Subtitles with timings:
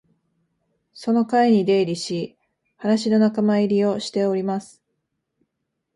[0.93, 2.35] その会に出入りし、
[2.75, 4.81] 話の仲間入りをしております